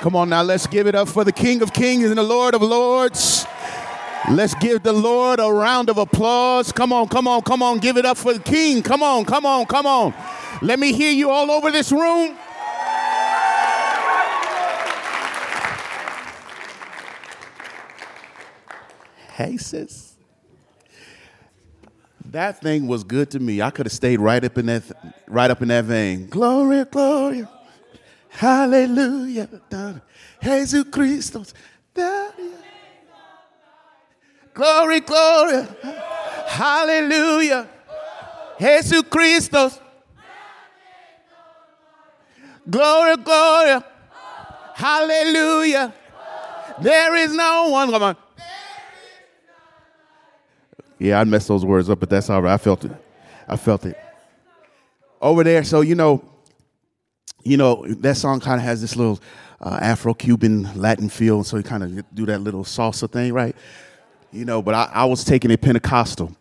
[0.00, 2.54] Come on now, let's give it up for the King of Kings and the Lord
[2.54, 3.44] of Lords.
[4.30, 6.72] Let's give the Lord a round of applause.
[6.72, 7.80] Come on, come on, come on.
[7.80, 8.82] Give it up for the King.
[8.82, 10.14] Come on, come on, come on.
[10.62, 12.34] Let me hear you all over this room.
[19.34, 20.16] Hey, sis.
[22.24, 23.60] That thing was good to me.
[23.60, 24.82] I could have stayed right up in that,
[25.26, 26.26] right up in that vein.
[26.28, 27.46] Glory, glory,
[28.30, 29.48] hallelujah,
[30.42, 31.54] Jesus Christus.
[34.54, 35.66] Glory, glory,
[36.48, 37.68] hallelujah,
[38.58, 39.80] Jesus Christus.
[42.68, 43.80] Glory, glory,
[44.74, 45.94] hallelujah.
[46.80, 47.90] There is no one.
[47.90, 48.16] Come on.
[50.98, 52.52] Yeah, I messed those words up, but that's all right.
[52.52, 52.92] I felt it.
[53.48, 53.96] I felt it.
[55.20, 56.22] Over there, so you know,
[57.42, 59.20] you know, that song kind of has this little
[59.60, 63.54] uh, Afro-Cuban Latin feel, so you kind of do that little salsa thing, right?
[64.32, 66.32] You know, but I, I was taking it Pentecostal,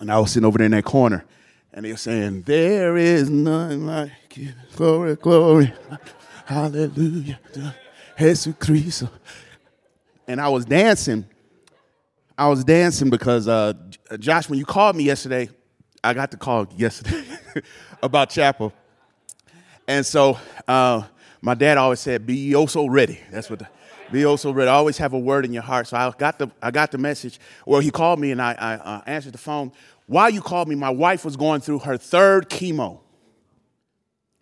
[0.00, 1.24] and I was sitting over there in that corner,
[1.72, 5.72] and they were saying, "There is none like you, glory, glory,
[6.46, 7.38] hallelujah,
[8.18, 9.04] Jesus Christ,"
[10.26, 11.26] and I was dancing.
[12.36, 13.72] I was dancing because uh,
[14.20, 15.50] Josh, when you called me yesterday,
[16.04, 17.24] I got the call yesterday
[18.02, 18.72] about chapel,
[19.88, 21.02] and so uh,
[21.40, 23.58] my dad always said, "Be also ready." That's what.
[23.58, 23.68] The,
[24.10, 24.68] be also ready.
[24.68, 25.86] Always have a word in your heart.
[25.88, 27.38] So I got the I got the message.
[27.66, 29.72] Well, he called me and I, I uh, answered the phone.
[30.06, 33.00] While you called me, my wife was going through her third chemo.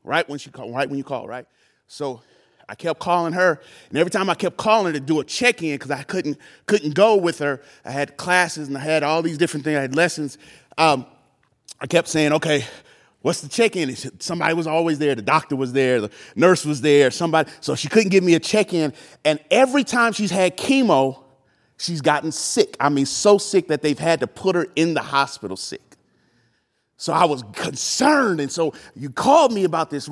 [0.05, 1.47] Right when she called, right when you called, right.
[1.89, 2.23] So
[2.69, 5.75] I kept calling her, and every time I kept calling her to do a check-in
[5.75, 7.61] because I couldn't couldn't go with her.
[7.85, 9.79] I had classes and I had all these different things.
[9.79, 10.39] I had lessons.
[10.79, 11.07] Um,
[11.81, 12.65] I kept saying, "Okay,
[13.27, 15.17] what's the check-in?" Somebody was always there.
[15.17, 16.01] The doctor was there.
[16.01, 17.11] The nurse was there.
[17.11, 17.51] Somebody.
[17.61, 18.93] So she couldn't give me a check-in.
[19.25, 21.25] And every time she's had chemo,
[21.77, 22.77] she's gotten sick.
[22.79, 25.83] I mean, so sick that they've had to put her in the hospital sick.
[26.99, 28.41] So I was concerned.
[28.41, 30.09] And so you called me about this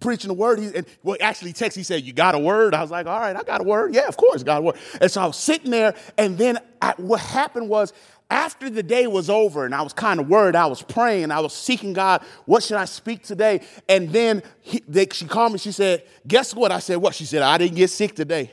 [0.00, 0.58] preaching the word.
[0.60, 2.74] And well, actually, text, he said, You got a word?
[2.74, 3.94] I was like, All right, I got a word.
[3.94, 4.76] Yeah, of course, got a word.
[5.00, 5.94] And so I was sitting there.
[6.16, 7.92] And then I, what happened was,
[8.28, 11.40] after the day was over and I was kind of worried, I was praying, I
[11.40, 13.60] was seeking God, what should I speak today?
[13.88, 16.72] And then he, they, she called me, she said, Guess what?
[16.72, 17.14] I said, What?
[17.14, 18.52] She said, I didn't get sick today.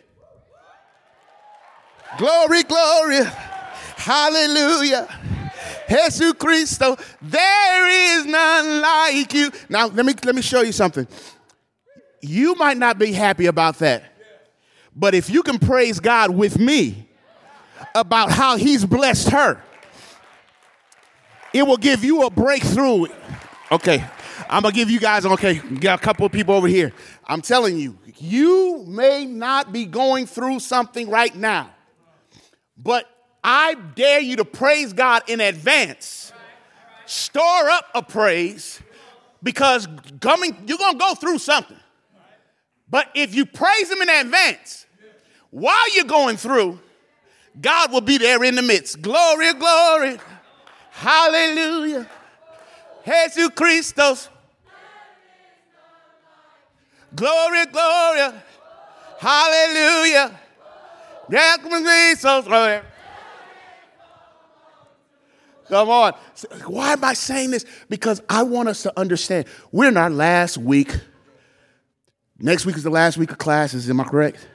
[2.17, 3.22] glory, glory,
[3.95, 5.07] hallelujah.
[5.90, 9.51] Jesus Cristo, there is none like you.
[9.69, 11.07] Now, let me, let me show you something.
[12.22, 14.03] You might not be happy about that,
[14.95, 17.09] but if you can praise God with me
[17.96, 19.62] about how He's blessed her,
[21.54, 23.08] it will give you a breakthrough.
[23.72, 24.04] Okay,
[24.50, 26.94] I'm gonna give you guys, okay, got a couple of people over here.
[27.26, 31.72] I'm telling you, you may not be going through something right now,
[32.78, 33.10] but
[33.44, 36.32] I dare you to praise God in advance.
[37.06, 38.80] Store up a praise
[39.42, 39.88] because
[40.22, 41.78] coming, you're to go through something.
[42.90, 44.86] But if you praise Him in advance,
[45.50, 46.80] while you're going through,
[47.59, 49.02] God will be there in the midst.
[49.02, 50.18] Glory, glory.
[50.91, 52.09] Hallelujah.
[53.06, 54.30] Jesus Christos.
[57.16, 58.40] Glory, glory.
[59.19, 60.40] Hallelujah.
[61.30, 62.47] Jesus.
[65.68, 66.14] Come on.
[66.66, 67.66] Why am I saying this?
[67.90, 70.94] Because I want us to understand we're in our last week.
[72.40, 74.46] Next week is the last week of classes, am I correct?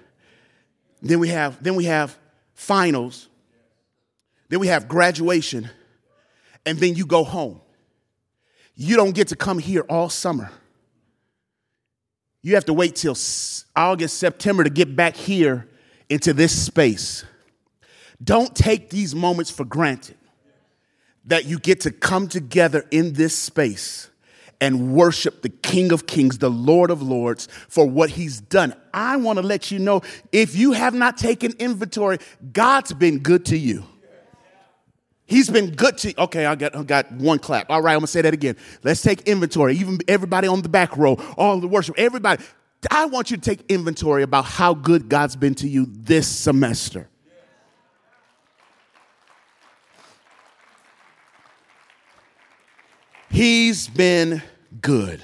[1.00, 2.16] Then we have then we have
[2.58, 3.28] finals.
[4.48, 5.70] Then we have graduation.
[6.66, 7.60] And then you go home.
[8.74, 10.50] You don't get to come here all summer.
[12.42, 13.16] You have to wait till
[13.76, 15.68] August, September to get back here
[16.08, 17.24] into this space.
[18.22, 20.16] Don't take these moments for granted
[21.26, 24.10] that you get to come together in this space
[24.60, 28.74] and worship the King of Kings, the Lord of Lords, for what He's done.
[28.92, 30.02] I want to let you know
[30.32, 32.18] if you have not taken inventory,
[32.52, 33.84] God's been good to you.
[35.26, 36.14] He's been good to you.
[36.16, 37.68] Okay, I got, I got one clap.
[37.68, 38.56] All right, I'm gonna say that again.
[38.82, 39.76] Let's take inventory.
[39.76, 42.42] Even everybody on the back row, all the worship, everybody.
[42.90, 47.08] I want you to take inventory about how good God's been to you this semester.
[53.30, 54.42] He's been
[54.80, 55.22] good.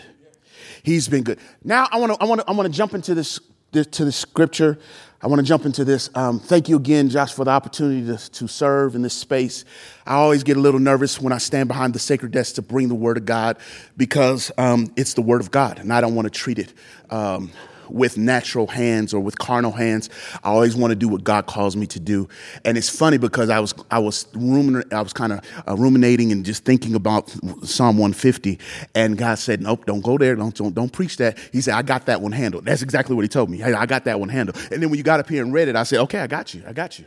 [0.82, 1.38] He's been good.
[1.62, 3.40] Now I want to I want to I want to jump into this,
[3.72, 4.78] this to the scripture.
[5.22, 6.10] I want to jump into this.
[6.14, 9.64] Um, thank you again, Josh, for the opportunity to, to serve in this space.
[10.04, 12.88] I always get a little nervous when I stand behind the sacred desk to bring
[12.88, 13.56] the Word of God
[13.96, 16.74] because um, it's the Word of God, and I don't want to treat it
[17.08, 17.50] um,
[17.88, 20.10] with natural hands or with carnal hands.
[20.42, 22.28] I always want to do what God calls me to do.
[22.64, 26.32] And it's funny because I was I was rumin- I was kind of uh, ruminating
[26.32, 27.30] and just thinking about
[27.62, 28.58] Psalm 150,
[28.94, 30.34] and God said, "Nope, don't go there.
[30.36, 33.22] Don't, don't don't preach that." He said, "I got that one handled." That's exactly what
[33.22, 33.58] He told me.
[33.58, 34.56] Hey, I got that one handled.
[34.70, 36.54] And then when you got up here and read it, I said, "Okay, I got
[36.54, 36.62] you.
[36.66, 37.06] I got you.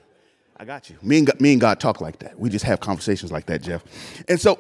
[0.58, 2.40] I got you." Me and God, me and God talk like that.
[2.40, 3.84] We just have conversations like that, Jeff.
[4.28, 4.60] And so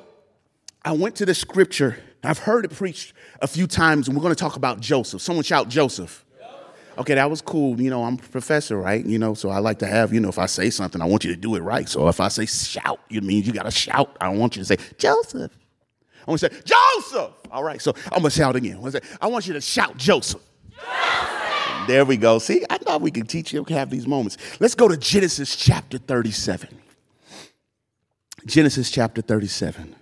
[0.84, 1.98] I went to the scripture.
[2.24, 5.22] I've heard it preached a few times, and we're going to talk about Joseph.
[5.22, 6.25] Someone shout Joseph.
[6.98, 7.80] Okay, that was cool.
[7.80, 9.06] You know, I'm a professor, right?
[9.06, 11.24] You know, so I like to have, you know, if I say something, I want
[11.24, 11.88] you to do it right.
[11.88, 14.18] So if I say shout, it means you got to shout.
[14.19, 15.52] I don't want you to say Joseph.
[16.28, 17.34] I want to say Joseph.
[17.52, 18.81] All right, so I'm gonna shout again.
[18.84, 20.42] I, say, I want you to shout Joseph.
[20.72, 21.88] Joseph.
[21.88, 22.40] There we go.
[22.40, 24.38] See, I thought we could teach you to have these moments.
[24.60, 26.68] Let's go to Genesis chapter 37.
[28.46, 29.96] Genesis chapter 37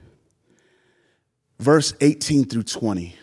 [1.59, 3.15] verse 18 through 20.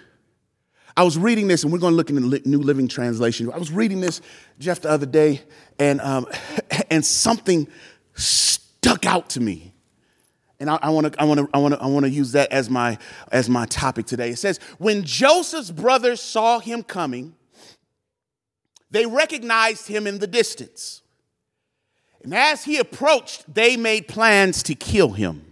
[0.97, 3.51] I was reading this, and we're going to look in the New Living Translation.
[3.53, 4.21] I was reading this,
[4.59, 5.41] Jeff, the other day,
[5.79, 6.27] and, um,
[6.91, 7.67] and something
[8.15, 9.73] stuck out to me.
[10.61, 12.53] And I want to, I want to, I want to, I want to use that
[12.53, 12.97] as my,
[13.33, 14.31] as my topic today.
[14.31, 17.35] It says, when Joseph's brothers saw him coming,
[18.89, 21.03] they recognized him in the distance.
[22.23, 25.52] And as he approached, they made plans to kill him.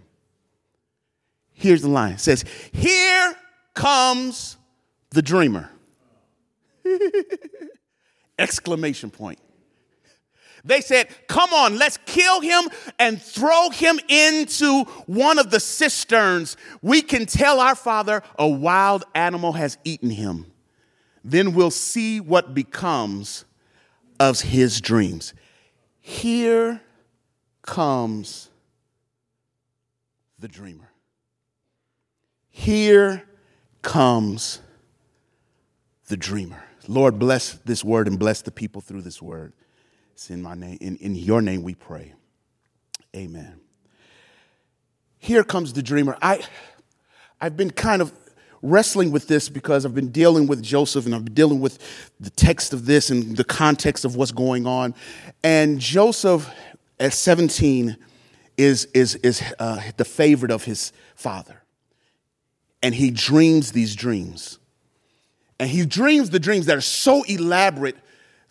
[1.61, 2.13] Here's the line.
[2.13, 3.35] It says, Here
[3.75, 4.57] comes
[5.11, 5.69] the dreamer.
[8.39, 9.37] Exclamation point.
[10.65, 12.63] They said, Come on, let's kill him
[12.97, 16.57] and throw him into one of the cisterns.
[16.81, 20.47] We can tell our father a wild animal has eaten him.
[21.23, 23.45] Then we'll see what becomes
[24.19, 25.35] of his dreams.
[25.99, 26.81] Here
[27.61, 28.49] comes
[30.39, 30.90] the dreamer.
[32.61, 33.23] Here
[33.81, 34.61] comes
[36.09, 36.63] the dreamer.
[36.87, 39.53] Lord, bless this word and bless the people through this word.
[40.13, 42.13] It's in my name, in, in your name we pray.
[43.15, 43.61] Amen.
[45.17, 46.15] Here comes the dreamer.
[46.21, 46.43] I
[47.41, 48.13] I've been kind of
[48.61, 51.79] wrestling with this because I've been dealing with Joseph and I've been dealing with
[52.19, 54.93] the text of this and the context of what's going on.
[55.43, 56.47] And Joseph
[56.99, 57.97] at 17
[58.55, 61.60] is, is, is uh, the favorite of his father
[62.81, 64.59] and he dreams these dreams.
[65.59, 67.95] And he dreams the dreams that are so elaborate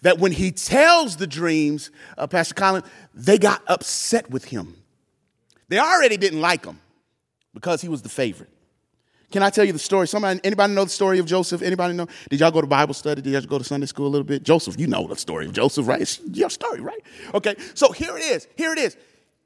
[0.03, 2.83] that when he tells the dreams, uh, Pastor Colin,
[3.15, 4.77] they got upset with him.
[5.69, 6.81] They already didn't like him
[7.53, 8.51] because he was the favorite.
[9.31, 10.09] Can I tell you the story?
[10.09, 11.63] Somebody, anybody know the story of Joseph?
[11.63, 12.09] Anybody know?
[12.29, 13.23] Did y'all go to Bible study?
[13.23, 14.43] Did y'all go to Sunday school a little bit?
[14.43, 16.01] Joseph, you know the story of Joseph, right?
[16.01, 17.01] It's your story, right?
[17.35, 18.49] Okay, so here it is.
[18.57, 18.97] Here it is.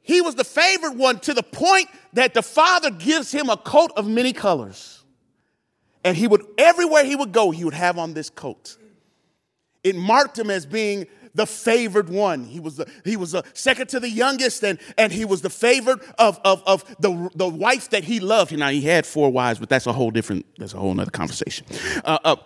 [0.04, 3.90] He was the favored one to the point that the father gives him a coat
[3.96, 5.02] of many colors.
[6.04, 8.76] And he would, everywhere he would go, he would have on this coat.
[9.82, 12.44] It marked him as being the favored one.
[12.44, 15.48] He was the, he was the second to the youngest, and, and he was the
[15.48, 18.56] favored of, of, of the, the wife that he loved.
[18.56, 21.66] Now, he had four wives, but that's a whole different, that's a whole other conversation.
[22.04, 22.36] Uh, uh,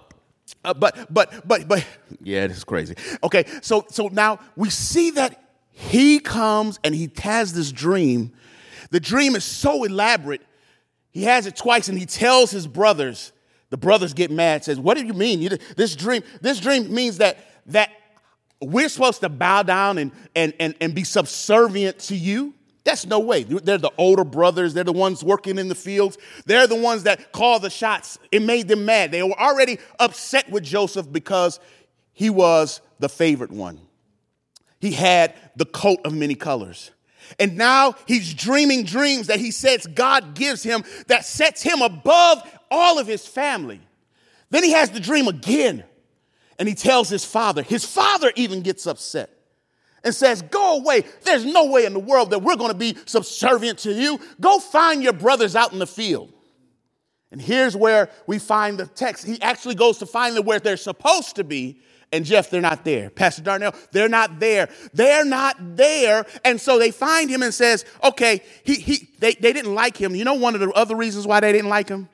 [0.64, 1.84] uh, but, but, but, but,
[2.22, 2.94] yeah, this is crazy.
[3.24, 5.47] Okay, so, so now we see that
[5.78, 8.32] he comes and he has this dream.
[8.90, 10.42] The dream is so elaborate.
[11.12, 13.32] He has it twice and he tells his brothers.
[13.70, 15.40] The brothers get mad, says, What do you mean?
[15.40, 17.90] You, this dream, this dream means that that
[18.60, 22.54] we're supposed to bow down and, and, and, and be subservient to you.
[22.82, 23.44] That's no way.
[23.44, 24.74] They're the older brothers.
[24.74, 26.18] They're the ones working in the fields.
[26.44, 28.18] They're the ones that call the shots.
[28.32, 29.12] It made them mad.
[29.12, 31.60] They were already upset with Joseph because
[32.14, 33.78] he was the favorite one.
[34.80, 36.90] He had the coat of many colors.
[37.38, 42.42] And now he's dreaming dreams that he says God gives him that sets him above
[42.70, 43.80] all of his family.
[44.50, 45.84] Then he has the dream again
[46.58, 47.62] and he tells his father.
[47.62, 49.30] His father even gets upset
[50.04, 51.04] and says, Go away.
[51.22, 54.18] There's no way in the world that we're going to be subservient to you.
[54.40, 56.32] Go find your brothers out in the field.
[57.30, 59.26] And here's where we find the text.
[59.26, 61.80] He actually goes to find them where they're supposed to be
[62.12, 63.10] and Jeff, they're not there.
[63.10, 64.68] Pastor Darnell, they're not there.
[64.94, 66.24] They're not there.
[66.44, 70.14] And so they find him and says, okay, he, he, they, they didn't like him.
[70.14, 72.08] You know one of the other reasons why they didn't like him?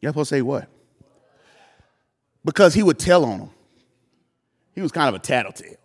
[0.00, 0.68] You're supposed to say what?
[2.44, 3.50] Because he would tell on them.
[4.74, 5.76] He was kind of a tattletale.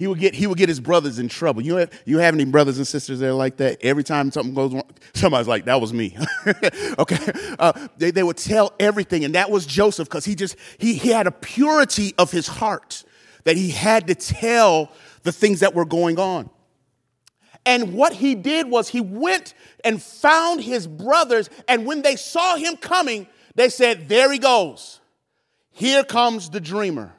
[0.00, 1.60] He would get he would get his brothers in trouble.
[1.60, 3.82] You have you have any brothers and sisters that are like that?
[3.82, 6.16] Every time something goes wrong, somebody's like, "That was me."
[6.98, 10.94] okay, uh, they they would tell everything, and that was Joseph because he just he
[10.94, 13.04] he had a purity of his heart
[13.44, 14.90] that he had to tell
[15.22, 16.48] the things that were going on.
[17.66, 19.52] And what he did was he went
[19.84, 24.98] and found his brothers, and when they saw him coming, they said, "There he goes."
[25.72, 27.12] Here comes the dreamer.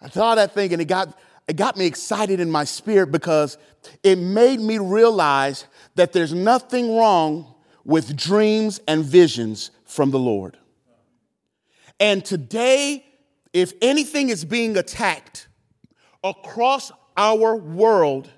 [0.00, 3.58] I saw that thing and it got, it got me excited in my spirit because
[4.02, 10.56] it made me realize that there's nothing wrong with dreams and visions from the Lord.
[11.98, 13.04] And today,
[13.52, 15.48] if anything is being attacked
[16.22, 18.30] across our world,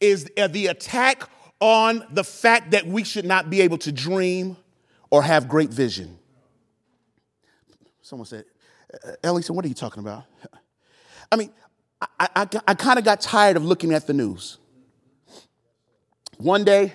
[0.00, 1.28] is the attack
[1.60, 4.56] on the fact that we should not be able to dream
[5.10, 6.18] or have great vision.
[8.00, 8.44] Someone said,
[9.22, 10.24] Ellie said, what are you talking about?
[11.32, 11.50] I mean,
[12.20, 14.58] I, I, I kind of got tired of looking at the news.
[16.36, 16.92] One day,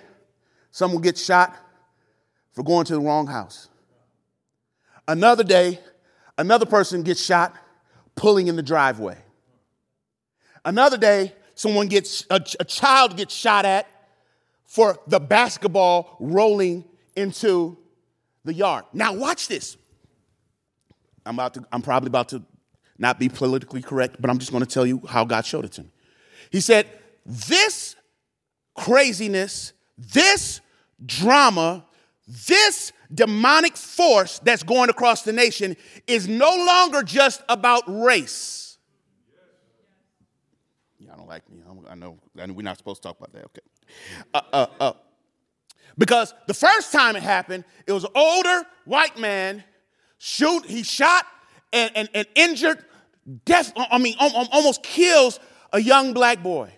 [0.70, 1.58] someone gets shot
[2.54, 3.68] for going to the wrong house.
[5.08, 5.80] Another day,
[6.38, 7.56] another person gets shot
[8.16, 9.18] pulling in the driveway.
[10.64, 13.88] Another day, someone gets, a, a child gets shot at
[14.66, 17.78] for the basketball rolling into
[18.44, 18.86] the yard.
[18.94, 19.78] Now, watch this.
[21.26, 22.44] I'm, about to, I'm probably about to
[22.98, 25.72] not be politically correct, but I'm just going to tell you how God showed it
[25.74, 25.90] to me.
[26.52, 26.88] He said,
[27.26, 27.96] This
[28.76, 30.62] craziness, this
[31.06, 31.86] drama,
[32.28, 35.78] this demonic force that's going across the nation
[36.08, 38.78] is no longer just about race.
[41.00, 41.62] Y'all don't like me.
[41.90, 43.46] I know, we're not supposed to talk about that.
[43.46, 43.62] Okay.
[44.34, 44.94] Uh, uh, uh.
[45.98, 49.64] Because the first time it happened, it was an older white man
[50.18, 51.26] shoot, he shot
[51.74, 52.84] and, and, and injured,
[53.46, 55.40] death, I mean, almost kills
[55.74, 56.72] a young black boy.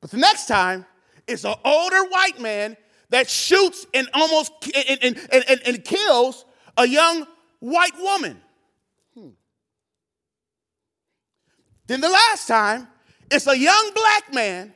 [0.00, 0.86] But the next time,
[1.26, 2.76] it's an older white man
[3.10, 6.44] that shoots and almost and, and, and, and kills
[6.76, 7.26] a young
[7.60, 8.40] white woman.
[9.14, 9.28] Hmm.
[11.86, 12.88] Then the last time,
[13.30, 14.74] it's a young black man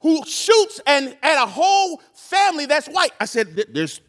[0.00, 3.12] who shoots and at a whole family that's white.
[3.20, 4.00] I said, there's,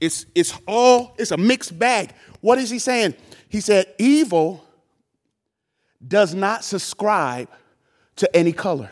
[0.00, 2.14] it's, it's all, it's a mixed bag.
[2.40, 3.14] What is he saying?
[3.50, 4.64] He said, evil
[6.06, 7.48] does not subscribe
[8.16, 8.90] to any color.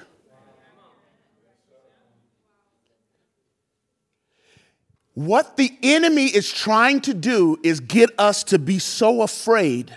[5.14, 9.96] What the enemy is trying to do is get us to be so afraid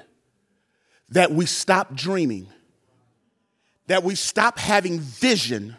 [1.10, 2.48] that we stop dreaming,
[3.88, 5.76] that we stop having vision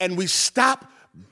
[0.00, 0.90] and we stop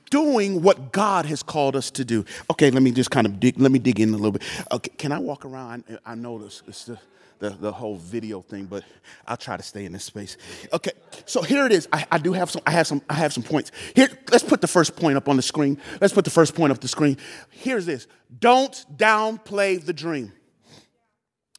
[0.09, 2.25] doing what God has called us to do.
[2.51, 4.43] Okay, let me just kind of dig, let me dig in a little bit.
[4.71, 5.83] Okay, can I walk around?
[6.05, 6.99] I, know this, it's the,
[7.39, 8.83] the, the, whole video thing, but
[9.27, 10.37] I'll try to stay in this space.
[10.71, 10.91] Okay,
[11.25, 11.87] so here it is.
[11.91, 13.71] I, I do have some, I have some, I have some points.
[13.95, 15.79] Here, let's put the first point up on the screen.
[16.01, 17.17] Let's put the first point up the screen.
[17.49, 18.07] Here's this.
[18.39, 20.31] Don't downplay the dream.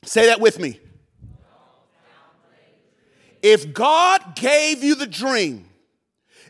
[0.05, 0.81] Say that with me.
[3.43, 5.66] If God gave you the dream,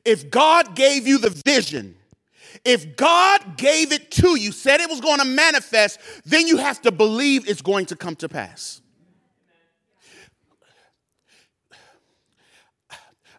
[0.06, 1.96] if God gave you the vision,
[2.64, 6.80] if God gave it to you, said it was going to manifest, then you have
[6.82, 8.80] to believe it's going to come to pass.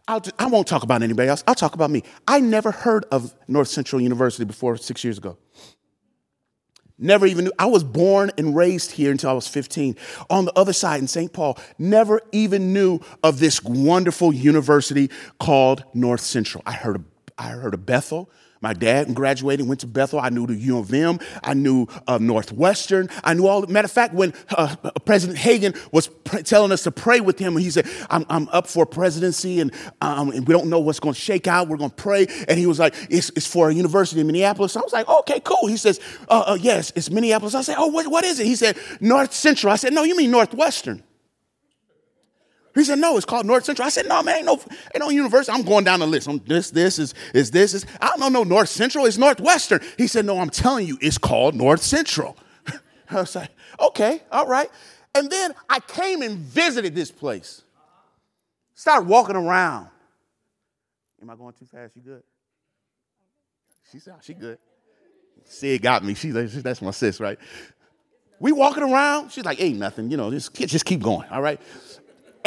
[0.10, 1.44] I'll, I won't talk about anybody else.
[1.48, 2.04] I'll talk about me.
[2.28, 5.38] I never heard of North Central University before six years ago.
[7.00, 7.52] Never even knew.
[7.60, 9.96] I was born and raised here until I was 15.
[10.30, 11.32] On the other side in St.
[11.32, 16.64] Paul, never even knew of this wonderful university called North Central.
[16.66, 17.04] I heard of,
[17.38, 18.32] I heard of Bethel.
[18.62, 20.20] My dad graduated, went to Bethel.
[20.20, 21.20] I knew the U of M.
[21.44, 23.10] I knew uh, Northwestern.
[23.24, 23.66] I knew all.
[23.68, 26.10] Matter of fact, when uh, President Hagan was
[26.44, 29.72] telling us to pray with him, he said, "I'm, I'm up for presidency, and,
[30.02, 31.68] um, and we don't know what's going to shake out.
[31.68, 34.76] We're going to pray." And he was like, "It's, it's for a university in Minneapolis."
[34.76, 36.00] I was like, "Okay, cool." He says,
[36.30, 39.34] uh, uh "Yes, it's Minneapolis." I said, "Oh, what, what is it?" He said, "North
[39.34, 41.04] Central." I said, "No, you mean Northwestern."
[42.78, 43.86] He said, no, it's called North Central.
[43.86, 45.52] I said, no, man, ain't no, ain't no university.
[45.52, 46.28] I'm going down the list.
[46.28, 49.82] I'm, this, this is, is this, is, I don't know, no, North Central, it's Northwestern.
[49.98, 52.38] He said, no, I'm telling you, it's called North Central.
[53.10, 54.70] I was like, okay, all right.
[55.16, 57.64] And then I came and visited this place.
[58.76, 59.88] Started walking around.
[61.20, 61.96] Am I going too fast?
[61.96, 62.24] You good?
[63.92, 64.60] She said, ah, she good.
[65.64, 66.14] It got me.
[66.14, 67.40] She's like, that's my sis, right?
[68.40, 69.32] We walking around.
[69.32, 71.60] She's like, ain't nothing, you know, just, just keep going, all right?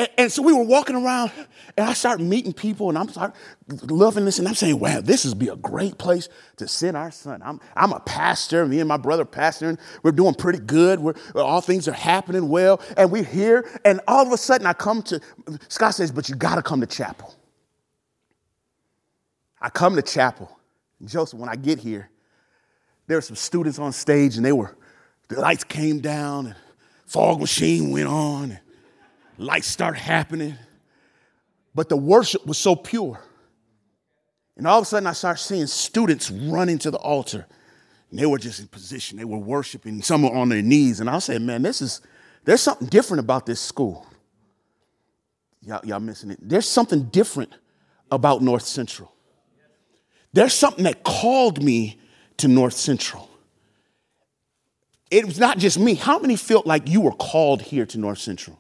[0.00, 1.30] And, and, so we were walking around,
[1.76, 3.35] and I started meeting people, and I'm start
[3.83, 7.11] loving this, and I'm saying, "Wow, this would be a great place to send our
[7.11, 8.64] son." I'm, I'm a pastor.
[8.64, 9.78] Me and my brother pastoring.
[10.02, 11.00] We're doing pretty good.
[11.00, 13.69] We're, all things are happening well, and we're here.
[13.85, 15.21] And all of a sudden, I come to
[15.69, 17.35] Scott says, "But you got to come to chapel."
[19.61, 20.59] I come to chapel.
[21.04, 22.09] Joseph, when I get here,
[23.07, 24.75] there were some students on stage, and they were
[25.28, 26.57] the lights came down, and
[27.04, 28.52] fog machine went on.
[28.52, 28.61] And,
[29.40, 30.54] lights start happening.
[31.75, 33.20] But the worship was so pure.
[34.56, 37.47] And all of a sudden, I start seeing students running to the altar.
[38.11, 39.16] And they were just in position.
[39.16, 40.02] They were worshiping.
[40.02, 41.00] Some were on their knees.
[41.00, 42.02] And I said, man, this is,
[42.44, 44.06] there's something different about this school.
[45.62, 46.38] Y'all, y'all missing it.
[46.42, 47.54] There's something different
[48.11, 49.14] about North Central.
[50.32, 51.99] There's something that called me
[52.38, 53.30] to North Central.
[55.11, 55.94] It was not just me.
[55.94, 58.60] How many felt like you were called here to North Central?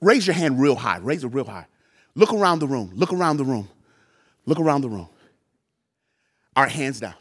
[0.00, 0.98] Raise your hand real high.
[0.98, 1.66] Raise it real high.
[2.14, 2.92] Look around the room.
[2.94, 3.68] Look around the room.
[4.46, 5.08] Look around the room.
[6.56, 7.14] Our hands down.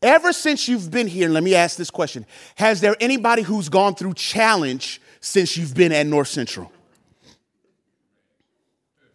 [0.00, 3.68] Ever since you've been here, and let me ask this question Has there anybody who's
[3.68, 6.70] gone through challenge since you've been at North Central?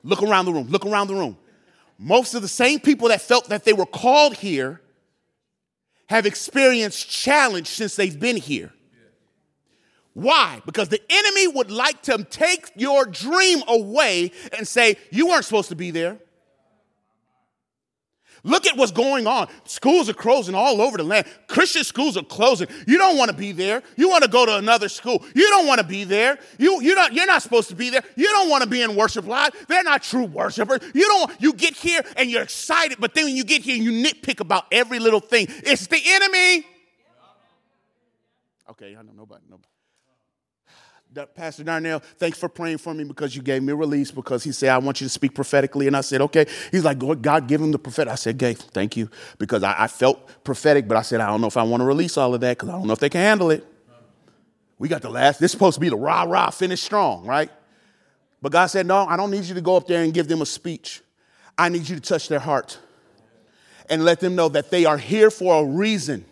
[0.03, 0.67] Look around the room.
[0.67, 1.37] Look around the room.
[1.97, 4.81] Most of the same people that felt that they were called here
[6.07, 8.73] have experienced challenge since they've been here.
[10.13, 10.61] Why?
[10.65, 15.69] Because the enemy would like to take your dream away and say, You weren't supposed
[15.69, 16.19] to be there.
[18.45, 19.47] Look at what's going on.
[19.63, 21.25] Schools are closing all over the land.
[21.47, 22.67] Christian schools are closing.
[22.85, 23.81] You don't want to be there.
[23.95, 25.23] You want to go to another school.
[25.33, 26.37] You don't want to be there.
[26.57, 28.03] You, you don't, you're not supposed to be there.
[28.17, 29.51] You don't want to be in worship live.
[29.69, 30.81] They're not true worshipers.
[30.93, 31.31] You don't.
[31.39, 34.65] You get here and you're excited, but then when you get here, you nitpick about
[34.73, 35.47] every little thing.
[35.49, 36.65] It's the enemy.
[38.71, 39.43] Okay, I know nobody.
[39.49, 39.72] Nobody.
[41.35, 44.51] Pastor Darnell, thanks for praying for me because you gave me a release because he
[44.51, 45.85] said, I want you to speak prophetically.
[45.85, 46.45] And I said, okay.
[46.71, 48.11] He's like, God, give him the prophetic.
[48.11, 49.09] I said, Gabe, thank you.
[49.37, 51.85] Because I, I, felt prophetic, but I said, I don't know if I want to
[51.85, 53.65] release all of that because I don't know if they can handle it.
[54.79, 57.51] We got the last, this is supposed to be the rah rah, finish strong, right?
[58.41, 60.41] But God said, no, I don't need you to go up there and give them
[60.41, 61.01] a speech.
[61.57, 62.79] I need you to touch their heart
[63.89, 66.25] and let them know that they are here for a reason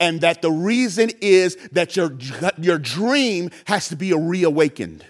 [0.00, 2.16] and that the reason is that your,
[2.58, 5.04] your dream has to be reawakened.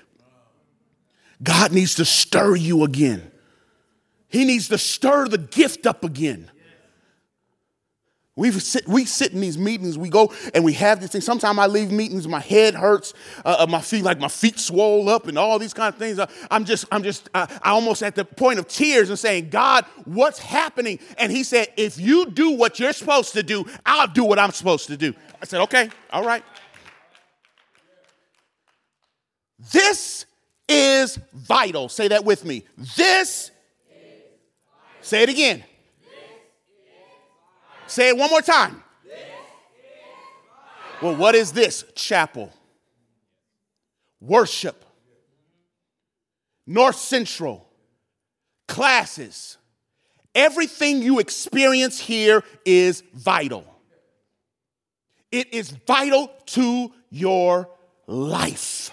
[1.43, 3.31] God needs to stir you again.
[4.29, 6.51] He needs to stir the gift up again.
[8.39, 11.25] We sit, we sit in these meetings, we go and we have these things.
[11.25, 13.13] Sometimes I leave meetings, my head hurts,
[13.45, 16.21] uh, uh my feet, like my feet swole up and all these kind of things.
[16.21, 19.51] Uh, I'm just, I'm just, uh, I almost at the point of tears and saying,
[19.51, 21.01] God, what's happening?
[21.19, 24.53] And he said, if you do what you're supposed to do, I'll do what I'm
[24.53, 25.15] supposed to do.
[25.43, 26.45] I said, okay, all right.
[29.73, 30.27] This
[30.69, 31.89] is vital.
[31.89, 32.63] Say that with me.
[32.97, 33.51] This,
[35.01, 35.65] say it again.
[37.89, 38.83] Say it one more time.
[41.03, 41.85] Well, what is this?
[41.95, 42.53] Chapel.
[44.21, 44.85] Worship.
[46.67, 47.69] North Central.
[48.67, 49.57] Classes.
[50.35, 53.65] Everything you experience here is vital.
[55.33, 57.71] It is vital to your
[58.07, 58.91] life.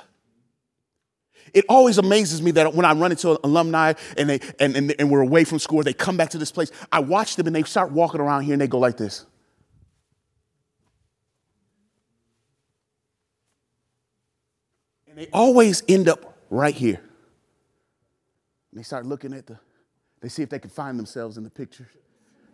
[1.55, 5.09] It always amazes me that when I run into alumni and, they, and, and, and
[5.09, 7.63] we're away from school, they come back to this place, I watch them and they
[7.63, 9.25] start walking around here and they go like this.
[15.07, 16.99] And they always end up right here.
[18.71, 19.57] And they start looking at the,
[20.19, 21.89] they see if they can find themselves in the picture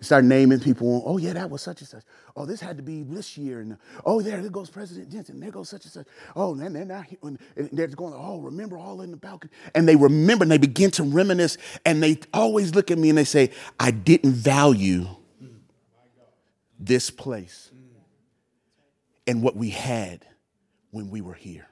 [0.01, 1.03] start naming people.
[1.05, 2.03] Oh, yeah, that was such and such.
[2.35, 3.61] Oh, this had to be this year.
[3.61, 5.39] And oh, there, there goes President Jensen.
[5.39, 6.07] There goes such and such.
[6.35, 7.19] Oh, and they're not here.
[7.23, 7.39] And
[7.71, 9.51] they're going, oh, remember all in the balcony.
[9.73, 11.57] And they remember and they begin to reminisce.
[11.85, 15.07] And they always look at me and they say, I didn't value
[16.79, 17.71] this place
[19.27, 20.25] and what we had
[20.89, 21.67] when we were here.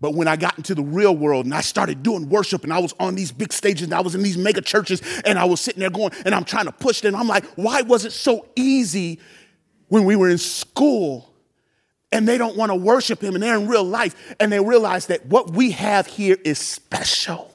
[0.00, 2.78] But when I got into the real world and I started doing worship and I
[2.78, 5.60] was on these big stages and I was in these mega churches and I was
[5.60, 8.46] sitting there going and I'm trying to push them, I'm like, why was it so
[8.56, 9.18] easy
[9.88, 11.32] when we were in school
[12.12, 15.06] and they don't want to worship him and they're in real life and they realize
[15.06, 17.52] that what we have here is special.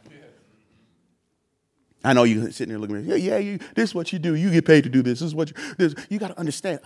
[2.04, 4.17] I know you're sitting there looking at me, yeah, yeah, you, this is what you
[4.17, 4.34] do.
[4.34, 5.20] You get paid to do this.
[5.20, 6.80] This is what you, this, you got to understand.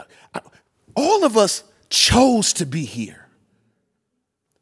[0.96, 3.25] all of us chose to be here.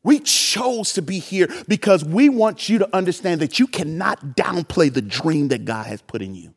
[0.03, 4.93] We chose to be here because we want you to understand that you cannot downplay
[4.93, 6.53] the dream that God has put in you.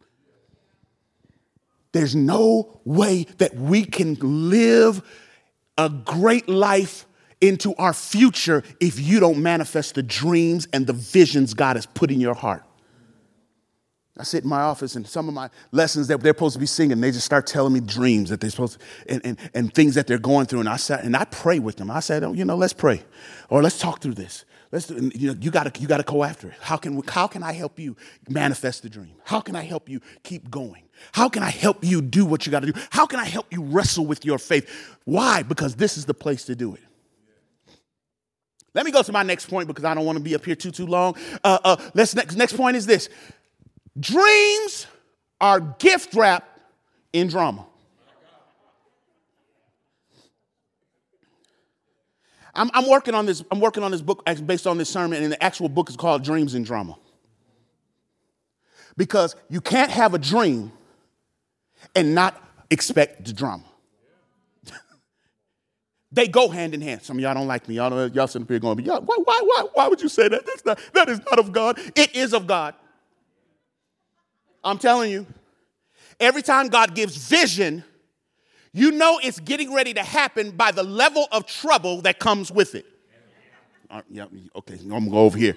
[1.93, 5.01] There's no way that we can live
[5.79, 7.07] a great life
[7.41, 12.11] into our future if you don't manifest the dreams and the visions God has put
[12.11, 12.66] in your heart.
[14.19, 16.67] I sit in my office and some of my lessons that they're supposed to be
[16.67, 19.95] singing, they just start telling me dreams that they're supposed to, and, and, and things
[19.95, 20.61] that they're going through.
[20.61, 21.91] And I sat and I pray with them.
[21.91, 23.03] I said, oh, you know, let's pray.
[23.51, 24.45] Or let's talk through this.
[24.73, 26.55] Let's, you know, you gotta, you gotta go after it.
[26.61, 27.95] How can, how can I help you
[28.29, 29.15] manifest the dream?
[29.25, 30.83] How can I help you keep going?
[31.13, 32.81] How can I help you do what you gotta do?
[32.91, 34.97] How can I help you wrestle with your faith?
[35.05, 35.43] Why?
[35.43, 36.81] Because this is the place to do it.
[38.75, 40.55] Let me go to my next point because I don't want to be up here
[40.55, 41.17] too, too long.
[41.43, 43.09] Uh, uh, let's next, next point is this
[43.99, 44.87] Dreams
[45.41, 46.61] are gift wrapped
[47.13, 47.67] in drama.
[52.55, 53.45] I'm, I'm, working on this.
[53.51, 56.25] I'm working on this book based on this sermon, and the actual book is called
[56.25, 56.97] Dreams and Drama.
[58.97, 60.73] Because you can't have a dream
[61.95, 63.65] and not expect the drama.
[66.13, 67.03] they go hand in hand.
[67.03, 67.75] Some of y'all don't like me.
[67.75, 70.47] Y'all, y'all sitting here going, why, why, why, why would you say that?
[70.47, 71.79] That's not, that is not of God.
[71.95, 72.75] It is of God.
[74.67, 75.27] I'm telling you.
[76.19, 77.85] Every time God gives vision,
[78.73, 82.75] you know it's getting ready to happen by the level of trouble that comes with
[82.75, 82.87] it.
[83.91, 84.25] Uh, yeah,
[84.57, 85.57] okay, I'm gonna go over here.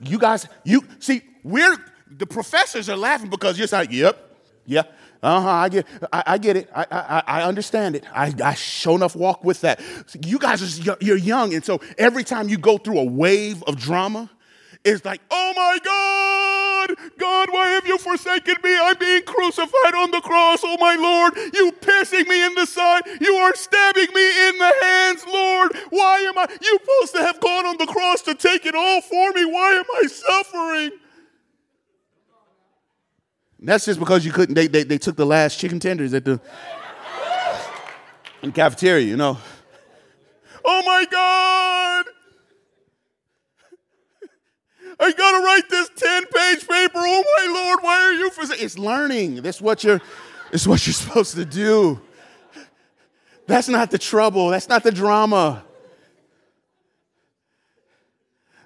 [0.00, 1.76] You guys, you see, we're
[2.10, 4.82] the professors are laughing because you're like, yep, yeah,
[5.22, 6.68] uh-huh, I get, I, I get it.
[6.74, 8.04] I, I, I, understand it.
[8.12, 9.80] I, I sure enough walk with that.
[10.26, 13.76] You guys are you're young, and so every time you go through a wave of
[13.76, 14.28] drama,
[14.84, 18.76] it's like, oh my God, God, why have you forsaken me?
[18.76, 21.54] I'm being crucified on the cross, oh my Lord.
[21.54, 23.02] You piercing me in the side.
[23.20, 25.76] You are stabbing me in the hands, Lord.
[25.90, 26.46] Why am I?
[26.60, 29.44] You supposed to have gone on the cross to take it all for me.
[29.44, 30.90] Why am I suffering?
[33.64, 36.40] that's just because you couldn't, they, they, they took the last chicken tenders at the,
[38.42, 39.38] in the cafeteria, you know.
[40.64, 42.11] Oh my God!
[45.00, 46.98] I gotta write this 10 page paper.
[46.98, 49.42] Oh my Lord, why are you for It's learning.
[49.42, 50.00] That's what you're,
[50.52, 52.00] it's what you're supposed to do.
[53.46, 54.48] That's not the trouble.
[54.48, 55.64] That's not the drama.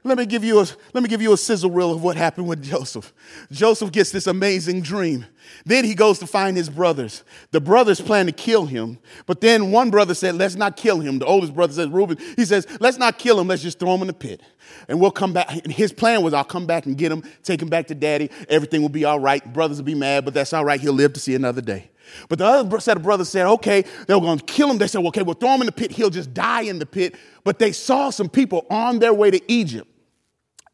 [0.06, 2.46] Let me give you a, let me give you a sizzle reel of what happened
[2.46, 3.12] with Joseph.
[3.50, 5.26] Joseph gets this amazing dream.
[5.64, 7.24] Then he goes to find his brothers.
[7.50, 11.18] The brothers plan to kill him, but then one brother said, Let's not kill him.
[11.18, 14.02] The oldest brother says, Reuben, he says, Let's not kill him, let's just throw him
[14.02, 14.40] in the pit.
[14.88, 15.50] And we'll come back.
[15.50, 18.30] And his plan was, I'll come back and get him, take him back to daddy.
[18.48, 19.52] Everything will be all right.
[19.52, 20.80] Brothers will be mad, but that's all right.
[20.80, 21.90] He'll live to see another day.
[22.28, 24.78] But the other set of brothers said, okay, they were going to kill him.
[24.78, 25.90] They said, okay, we'll throw him in the pit.
[25.90, 27.16] He'll just die in the pit.
[27.42, 29.88] But they saw some people on their way to Egypt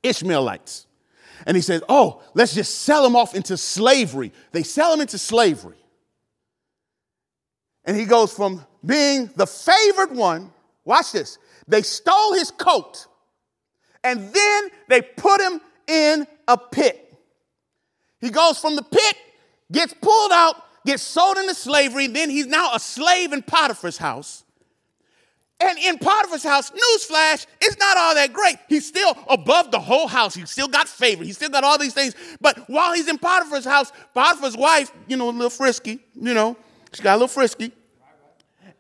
[0.03, 0.87] Ishmaelites.
[1.47, 4.33] And he says, Oh, let's just sell them off into slavery.
[4.53, 5.79] They sell him into slavery.
[7.85, 10.53] And he goes from being the favored one,
[10.85, 13.07] watch this, they stole his coat
[14.05, 16.99] and then they put him in a pit.
[18.21, 19.17] He goes from the pit,
[19.71, 24.45] gets pulled out, gets sold into slavery, then he's now a slave in Potiphar's house.
[25.63, 28.57] And in Potiphar's house, newsflash, it's not all that great.
[28.69, 30.35] He's still above the whole house.
[30.35, 31.23] He's still got favor.
[31.23, 32.15] He's still got all these things.
[32.41, 36.57] But while he's in Potiphar's house, Potiphar's wife, you know, a little frisky, you know,
[36.93, 37.73] she got a little frisky.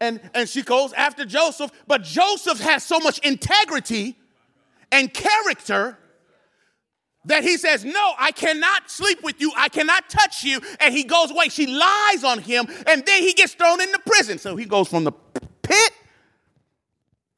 [0.00, 1.70] And, and she goes after Joseph.
[1.86, 4.18] But Joseph has so much integrity
[4.90, 5.96] and character
[7.26, 9.52] that he says, No, I cannot sleep with you.
[9.56, 10.60] I cannot touch you.
[10.80, 11.48] And he goes away.
[11.48, 12.66] She lies on him.
[12.88, 14.38] And then he gets thrown into prison.
[14.38, 15.12] So he goes from the
[15.62, 15.92] pit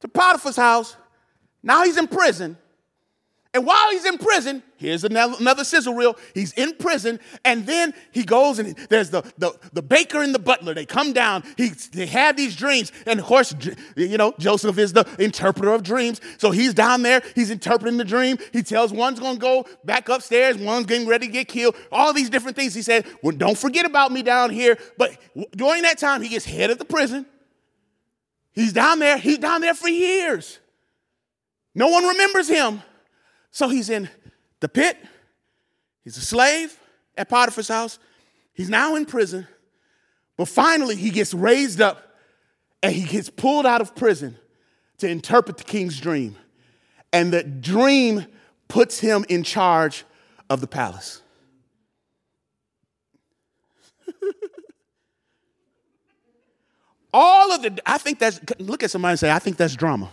[0.01, 0.95] to Potiphar's house.
[1.63, 2.57] Now he's in prison.
[3.55, 6.17] And while he's in prison, here's another sizzle reel.
[6.33, 10.39] He's in prison, and then he goes and there's the, the, the baker and the
[10.39, 10.73] butler.
[10.73, 11.41] They come down.
[11.55, 12.91] He, they have these dreams.
[13.05, 13.55] And of course,
[13.95, 16.19] you know, Joseph is the interpreter of dreams.
[16.37, 17.21] So he's down there.
[17.33, 18.39] He's interpreting the dream.
[18.51, 21.77] He tells one's going to go back upstairs, one's getting ready to get killed.
[21.93, 22.73] All these different things.
[22.73, 24.77] He said, well, don't forget about me down here.
[24.97, 25.17] But
[25.55, 27.25] during that time, he gets head of the prison.
[28.55, 29.17] He's down there.
[29.17, 30.59] He's down there for years.
[31.75, 32.81] No one remembers him.
[33.51, 34.09] So he's in
[34.61, 34.97] the pit.
[36.03, 36.79] He's a slave
[37.17, 37.99] at Potiphar's house.
[38.53, 39.47] He's now in prison.
[40.37, 42.15] But finally, he gets raised up
[42.81, 44.37] and he gets pulled out of prison
[44.99, 46.37] to interpret the king's dream.
[47.11, 48.25] And the dream
[48.67, 50.05] puts him in charge
[50.49, 51.21] of the palace.
[57.17, 60.11] All of the, I think that's, look at somebody and say, I think that's drama.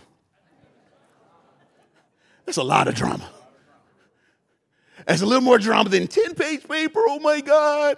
[2.45, 3.29] That's a lot of drama.
[5.05, 7.01] That's a little more drama than 10 page paper.
[7.05, 7.97] Oh my God.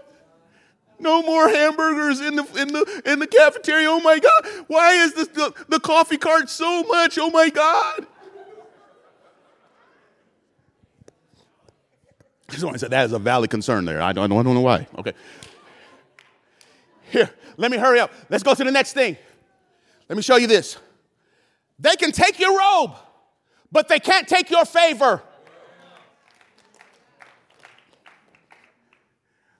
[0.97, 3.91] No more hamburgers in the, in the, in the cafeteria.
[3.91, 4.65] Oh my God.
[4.65, 7.19] Why is this, the, the coffee cart so much?
[7.19, 8.07] Oh my God.
[12.49, 14.01] Someone said that is a valid concern there.
[14.01, 14.87] I don't, I don't know why.
[14.97, 15.13] Okay.
[17.15, 18.11] Here, let me hurry up.
[18.29, 19.15] Let's go to the next thing.
[20.09, 20.75] Let me show you this.
[21.79, 22.91] They can take your robe,
[23.71, 25.21] but they can't take your favor.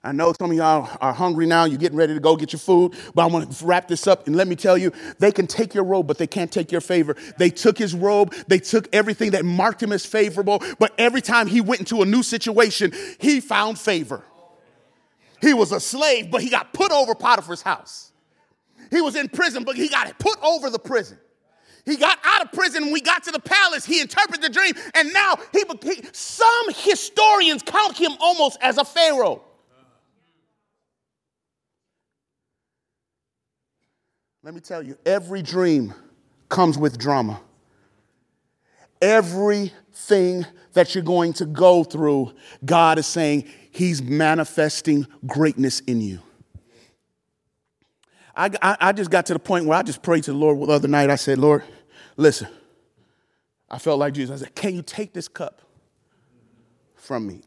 [0.03, 1.63] I know some of y'all are hungry now.
[1.63, 4.27] You're getting ready to go get your food, but I want to wrap this up
[4.27, 6.81] and let me tell you they can take your robe, but they can't take your
[6.81, 7.15] favor.
[7.37, 11.47] They took his robe, they took everything that marked him as favorable, but every time
[11.47, 14.23] he went into a new situation, he found favor.
[15.45, 18.11] He was a slave, but he got put over Potiphar's house.
[18.91, 21.17] He was in prison, but he got put over the prison.
[21.85, 22.91] He got out of prison.
[22.91, 27.61] we got to the palace, he interpreted the dream, and now he, he some historians
[27.61, 29.43] count him almost as a pharaoh.
[34.41, 35.93] Let me tell you, every dream
[36.49, 37.39] comes with drama.
[39.01, 46.19] Everything that you're going to go through, God is saying He's manifesting greatness in you.
[48.33, 50.57] I, I, I, just got to the point where I just prayed to the Lord
[50.61, 51.09] the other night.
[51.09, 51.61] I said, Lord,
[52.15, 52.47] listen,
[53.69, 54.41] I felt like Jesus.
[54.41, 55.59] I said, Can you take this cup
[56.95, 57.41] from me?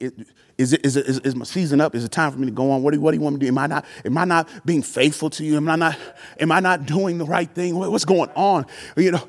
[0.59, 1.95] Is, it, is, it, is, is my season up?
[1.95, 2.83] Is it time for me to go on?
[2.83, 3.49] What do, what do you want me to do?
[3.49, 5.57] Am I, not, am I not being faithful to you?
[5.57, 5.97] Am I not,
[6.39, 7.75] am I not doing the right thing?
[7.75, 8.67] What's going on?
[8.99, 9.29] You know,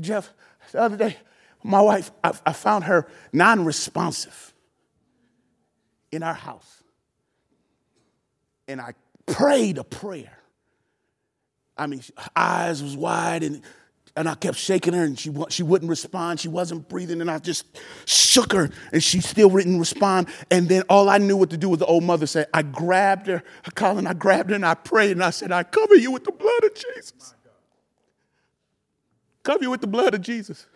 [0.00, 0.32] Jeff,
[0.72, 1.18] the other day,
[1.62, 4.53] my wife, I, I found her non responsive
[6.14, 6.82] in our house.
[8.68, 8.94] And I
[9.26, 10.38] prayed a prayer.
[11.76, 12.02] I mean,
[12.36, 13.62] eyes was wide and
[14.16, 16.38] and I kept shaking her and she, she wouldn't respond.
[16.38, 17.20] She wasn't breathing.
[17.20, 17.66] And I just
[18.04, 20.28] shook her and she still didn't respond.
[20.52, 23.26] And then all I knew what to do was the old mother said, I grabbed
[23.26, 23.42] her,
[23.74, 26.30] Colin, I grabbed her and I prayed and I said, I cover you with the
[26.30, 27.34] blood of Jesus.
[29.42, 30.66] Cover you with the blood of Jesus.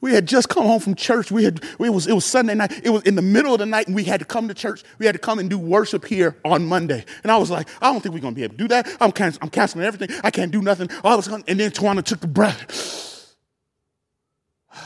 [0.00, 1.32] We had just come home from church.
[1.32, 2.80] We had it was it was Sunday night.
[2.84, 4.84] It was in the middle of the night, and we had to come to church.
[4.98, 7.04] We had to come and do worship here on Monday.
[7.24, 8.88] And I was like, I don't think we're gonna be able to do that.
[9.00, 10.16] I'm canceling, I'm canceling everything.
[10.22, 10.88] I can't do nothing.
[11.02, 13.34] All of a sudden, and then Tawana took the breath.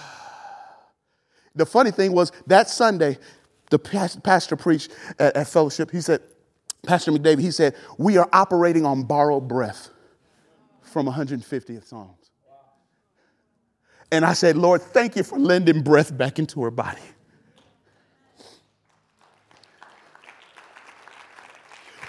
[1.55, 3.19] the funny thing was that Sunday,
[3.69, 5.91] the pastor preached at, at fellowship.
[5.91, 6.23] He said,
[6.85, 9.91] Pastor McDavid, he said, we are operating on borrowed breath
[10.83, 12.11] from 150th Psalm.
[14.13, 17.01] And I said, Lord, thank you for lending breath back into her body.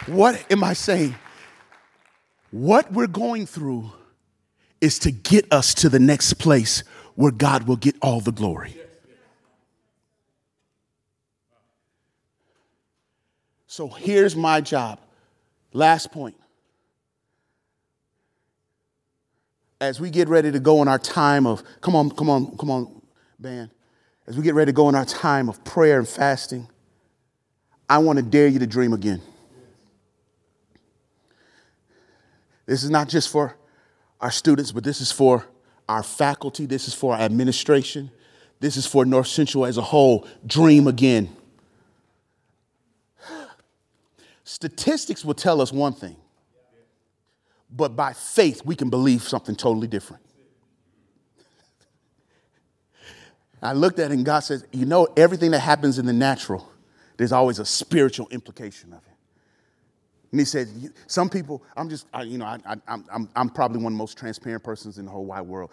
[0.08, 1.16] What am I saying?
[2.52, 3.90] What we're going through
[4.82, 6.84] is to get us to the next place
[7.16, 8.76] where God will get all the glory.
[13.66, 15.00] So here's my job.
[15.72, 16.36] Last point.
[19.84, 22.72] As we get ready to go in our time of, come on, come on, come
[22.72, 23.02] on,
[23.38, 23.70] band,
[24.28, 26.70] as we get ready to go in our time of prayer and fasting,
[27.90, 29.22] I want to dare you to dream again.
[32.66, 33.58] This is not just for
[34.22, 35.46] our students, but this is for
[35.90, 38.10] our faculty, this is for our administration,
[38.62, 40.26] this is for North Central as a whole.
[40.48, 41.30] Dream again.
[44.46, 46.16] Statistics will tell us one thing
[47.76, 50.24] but by faith, we can believe something totally different.
[53.62, 56.70] I looked at it and God says, You know, everything that happens in the natural,
[57.18, 59.14] there's always a spiritual implication of it.
[60.32, 60.68] And he said,
[61.08, 64.02] Some people, I'm just, I, you know, I, I, I'm, I'm probably one of the
[64.02, 65.72] most transparent persons in the whole wide world.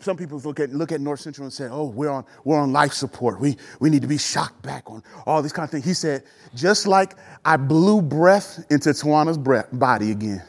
[0.00, 2.72] Some people look at, look at North Central and say, Oh, we're on, we're on
[2.72, 3.40] life support.
[3.40, 5.84] We, we need to be shocked back on all these kind of things.
[5.84, 6.24] He said,
[6.54, 10.42] Just like I blew breath into Tawana's breath, body again,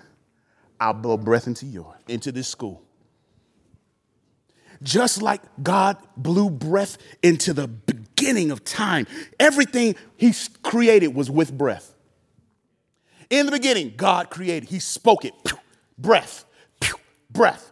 [0.80, 2.84] I'll blow breath into yours, into this school.
[4.82, 9.08] Just like God blew breath into the beginning of time,
[9.40, 11.94] everything He created was with breath.
[13.30, 15.34] In the beginning, God created, He spoke it,
[15.98, 16.46] breath,
[17.32, 17.72] breath,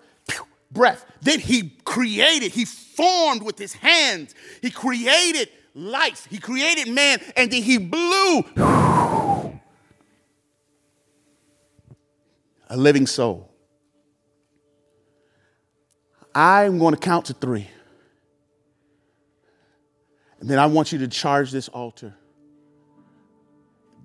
[0.72, 1.06] breath.
[1.22, 7.52] Then He created, He formed with His hands, He created life, He created man, and
[7.52, 8.44] then He blew
[12.72, 13.54] a living soul.
[16.34, 17.68] I'm going to count to three.
[20.40, 22.16] And then I want you to charge this altar.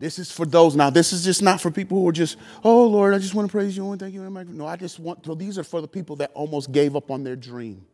[0.00, 0.74] This is for those.
[0.74, 3.48] Now, this is just not for people who are just, oh Lord, I just want
[3.48, 4.28] to praise you and thank you.
[4.28, 7.22] No, I just want, so these are for the people that almost gave up on
[7.22, 7.86] their dream,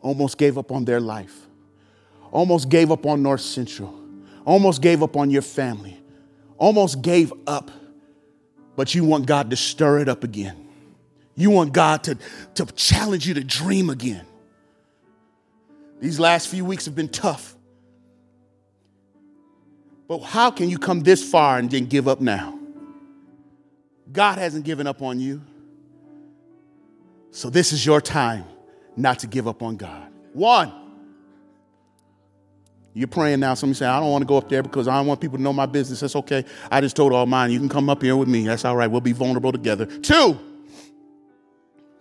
[0.00, 1.46] almost gave up on their life,
[2.30, 3.98] almost gave up on North Central,
[4.44, 5.98] almost gave up on your family,
[6.58, 7.70] almost gave up
[8.76, 10.68] but you want God to stir it up again.
[11.36, 12.18] You want God to,
[12.54, 14.24] to challenge you to dream again.
[16.00, 17.54] These last few weeks have been tough.
[20.06, 22.58] But how can you come this far and then give up now?
[24.12, 25.40] God hasn't given up on you.
[27.30, 28.44] So this is your time
[28.96, 30.08] not to give up on God.
[30.34, 30.72] One,
[32.94, 33.54] you're praying now.
[33.54, 35.42] Somebody say, I don't want to go up there because I don't want people to
[35.42, 36.00] know my business.
[36.00, 36.44] That's okay.
[36.70, 38.46] I just told all mine, you can come up here with me.
[38.46, 38.86] That's all right.
[38.86, 39.84] We'll be vulnerable together.
[39.84, 40.38] Two,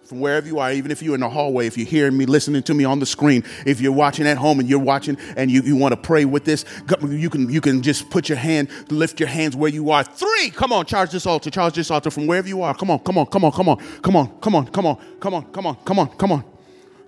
[0.04, 2.62] from wherever you are, even if you're in the hallway, if you're hearing me, listening
[2.62, 5.64] to me on the screen, if you're watching at home and you're watching and you,
[5.64, 6.64] you want to pray with this,
[7.10, 10.04] you can, you can just put your hand, lift your hands where you are.
[10.04, 12.76] Three, come on, charge this altar, charge this altar from wherever you are.
[12.76, 14.86] Come on, come on, come on, come on, come on, come on, come on, come
[14.86, 16.08] on, come on, come on, come on.
[16.10, 16.44] Come on,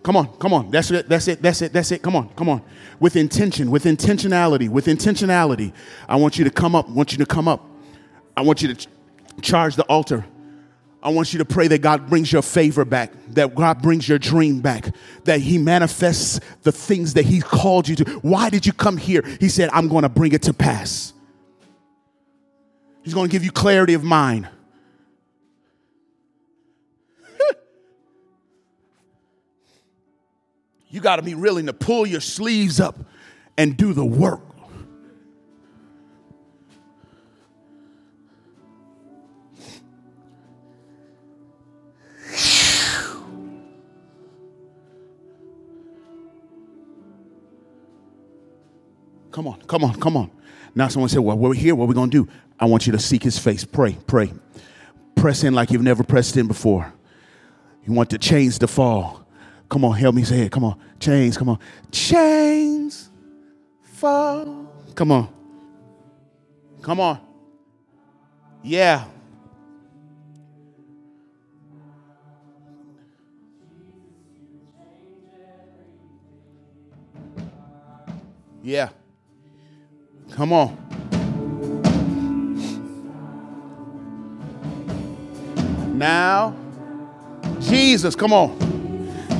[0.06, 0.28] come on.
[0.38, 0.70] Come on.
[0.70, 2.02] That's it, that's it, that's it, that's it.
[2.04, 2.62] Come on, come on.
[3.00, 5.74] With intention, with intentionality, with intentionality.
[6.08, 7.66] I want you to come up, I want you to come up.
[8.38, 8.88] I want you to ch-
[9.42, 10.24] charge the altar.
[11.02, 14.18] I want you to pray that God brings your favor back, that God brings your
[14.18, 18.12] dream back, that He manifests the things that He called you to.
[18.20, 19.24] Why did you come here?
[19.40, 21.14] He said, I'm going to bring it to pass.
[23.04, 24.50] He's going to give you clarity of mind.
[30.96, 32.98] You got to be willing to pull your sleeves up
[33.58, 34.40] and do the work.
[49.32, 50.32] Come on, come on, come on.
[50.76, 51.76] Now someone said, Well, we're here.
[51.76, 52.32] What are we going to do?
[52.58, 53.66] I want you to seek his face.
[53.66, 54.32] Pray, pray.
[55.16, 56.94] Press in like you've never pressed in before.
[57.86, 59.25] You want the chains to fall.
[59.70, 60.52] Come on, help me say it.
[60.52, 60.80] Come on.
[61.00, 61.60] Chains, come on.
[61.92, 63.10] Chains
[63.82, 64.72] fall.
[64.96, 65.30] Come on.
[66.82, 67.20] Come on.
[68.64, 69.06] Yeah.
[78.64, 78.90] Yeah.
[80.32, 80.78] Come on.
[85.84, 86.56] Now,
[87.60, 88.75] Jesus, come on.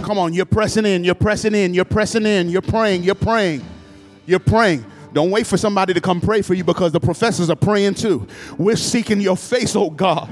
[0.06, 3.66] Come on, you're pressing in, you're pressing in, you're pressing in, you're praying, you're praying,
[4.28, 4.86] you're praying.
[5.14, 8.28] Don't wait for somebody to come pray for you because the professors are praying too.
[8.60, 10.30] We're seeking your face, oh God.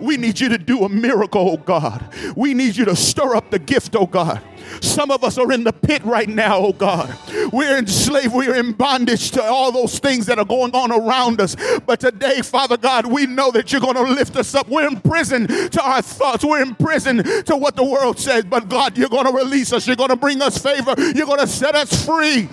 [0.00, 2.14] We need you to do a miracle, oh God.
[2.36, 4.40] We need you to stir up the gift, oh God.
[4.80, 7.16] Some of us are in the pit right now, oh God.
[7.52, 11.56] We're enslaved, we're in bondage to all those things that are going on around us.
[11.86, 14.68] But today, Father God, we know that you're going to lift us up.
[14.68, 18.44] We're in prison to our thoughts, we're in prison to what the world says.
[18.44, 21.40] But God, you're going to release us, you're going to bring us favor, you're going
[21.40, 22.48] to set us free.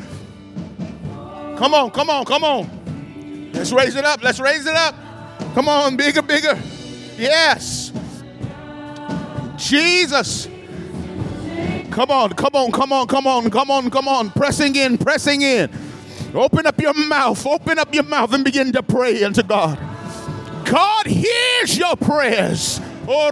[1.57, 3.51] Come on, come on, come on.
[3.53, 4.95] Let's raise it up, let's raise it up.
[5.53, 6.59] Come on, bigger, bigger.
[7.17, 7.93] Yes.
[9.57, 10.49] Jesus.
[11.91, 14.29] Come on, come on, come on, come on, come on, come on.
[14.31, 15.69] Pressing in, pressing in.
[16.33, 19.79] Open up your mouth, open up your mouth and begin to pray unto God.
[20.65, 22.81] God hears your prayers.
[23.07, 23.29] Oh,